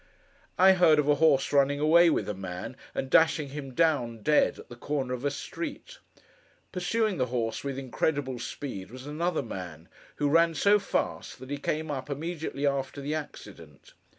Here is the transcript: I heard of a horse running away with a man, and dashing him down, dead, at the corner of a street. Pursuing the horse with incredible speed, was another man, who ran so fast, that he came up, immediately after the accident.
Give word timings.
I 0.57 0.71
heard 0.71 0.97
of 0.97 1.07
a 1.07 1.13
horse 1.21 1.53
running 1.53 1.79
away 1.79 2.09
with 2.09 2.27
a 2.27 2.33
man, 2.33 2.75
and 2.95 3.07
dashing 3.07 3.49
him 3.49 3.75
down, 3.75 4.23
dead, 4.23 4.57
at 4.57 4.67
the 4.67 4.75
corner 4.75 5.13
of 5.13 5.23
a 5.23 5.29
street. 5.29 5.99
Pursuing 6.71 7.17
the 7.17 7.27
horse 7.27 7.63
with 7.63 7.77
incredible 7.77 8.39
speed, 8.39 8.89
was 8.89 9.05
another 9.05 9.43
man, 9.43 9.89
who 10.15 10.27
ran 10.27 10.55
so 10.55 10.79
fast, 10.79 11.37
that 11.37 11.51
he 11.51 11.59
came 11.59 11.91
up, 11.91 12.09
immediately 12.09 12.65
after 12.65 12.99
the 12.99 13.13
accident. 13.13 13.93